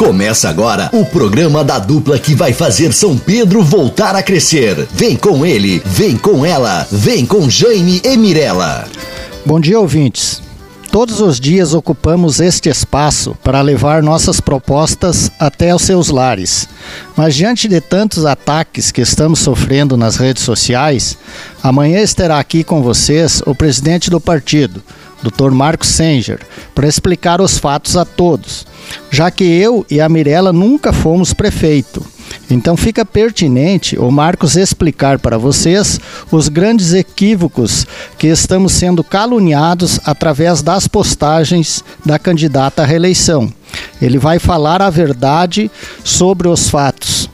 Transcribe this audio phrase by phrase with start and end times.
[0.00, 4.88] Começa agora o programa da dupla que vai fazer São Pedro voltar a crescer.
[4.94, 8.88] Vem com ele, vem com ela, vem com Jaime e Mirella.
[9.44, 10.40] Bom dia, ouvintes.
[10.90, 16.66] Todos os dias ocupamos este espaço para levar nossas propostas até os seus lares.
[17.14, 21.18] Mas diante de tantos ataques que estamos sofrendo nas redes sociais,
[21.62, 24.82] amanhã estará aqui com vocês o presidente do partido,
[25.22, 25.50] Dr.
[25.50, 26.40] Marcos Senger,
[26.74, 28.66] para explicar os fatos a todos,
[29.10, 32.04] já que eu e a Mirella nunca fomos prefeito.
[32.50, 37.86] Então fica pertinente o Marcos explicar para vocês os grandes equívocos
[38.18, 43.52] que estamos sendo caluniados através das postagens da candidata à reeleição.
[44.00, 45.70] Ele vai falar a verdade
[46.02, 47.30] sobre os fatos,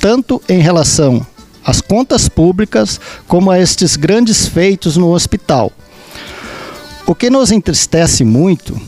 [0.00, 1.26] tanto em relação
[1.64, 5.72] às contas públicas como a estes grandes feitos no hospital.
[7.08, 8.78] O que nos entristece muito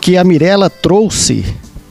[0.00, 1.44] que a Mirella trouxe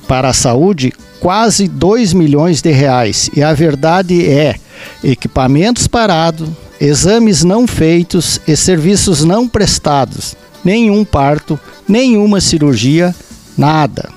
[0.08, 3.30] para a saúde quase 2 milhões de reais.
[3.36, 4.56] E a verdade é
[5.04, 6.50] equipamentos parados,
[6.82, 10.36] exames não feitos e serviços não prestados.
[10.66, 13.14] Nenhum parto, nenhuma cirurgia,
[13.56, 14.10] nada.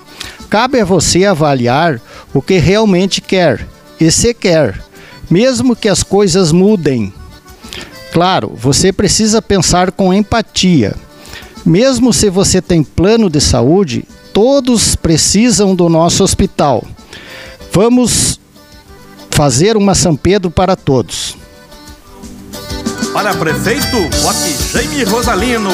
[0.49, 2.01] Cabe a você avaliar
[2.33, 3.69] o que realmente quer
[4.01, 4.83] e se quer,
[5.31, 7.13] mesmo que as coisas mudem.
[8.11, 10.97] Claro, você precisa pensar com empatia
[11.71, 16.83] mesmo se você tem plano de saúde, todos precisam do nosso hospital.
[17.73, 18.41] Vamos
[19.31, 21.37] fazer uma São Pedro para todos.
[23.13, 25.71] Para prefeito, vote Jaime Rosalino.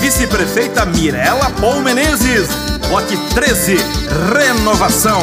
[0.00, 2.48] Vice-prefeita Mirela Paul Menezes.
[2.88, 3.76] Vote 13,
[4.32, 5.20] Renovação.